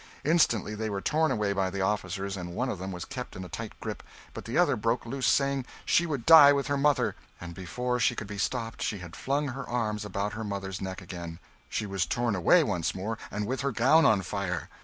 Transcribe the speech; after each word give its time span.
Instantly 0.25 0.73
they 0.73 0.89
were 0.89 0.99
torn 0.99 1.29
away 1.29 1.53
by 1.53 1.69
the 1.69 1.81
officers, 1.81 2.35
and 2.35 2.55
one 2.55 2.69
of 2.69 2.79
them 2.79 2.91
was 2.91 3.05
kept 3.05 3.35
in 3.35 3.43
a 3.43 3.47
tight 3.47 3.79
grip, 3.79 4.01
but 4.33 4.45
the 4.45 4.57
other 4.57 4.75
broke 4.75 5.05
loose, 5.05 5.27
saying 5.27 5.63
she 5.85 6.07
would 6.07 6.25
die 6.25 6.51
with 6.51 6.65
her 6.65 6.75
mother; 6.75 7.15
and 7.39 7.53
before 7.53 7.99
she 7.99 8.15
could 8.15 8.25
be 8.25 8.39
stopped 8.39 8.81
she 8.81 8.97
had 8.97 9.15
flung 9.15 9.49
her 9.49 9.69
arms 9.69 10.03
about 10.03 10.33
her 10.33 10.43
mother's 10.43 10.81
neck 10.81 11.03
again. 11.03 11.37
She 11.69 11.85
was 11.85 12.07
torn 12.07 12.35
away 12.35 12.63
once 12.63 12.95
more, 12.95 13.19
and 13.29 13.45
with 13.45 13.61
her 13.61 13.71
gown 13.71 14.03
on 14.03 14.23
fire. 14.23 14.69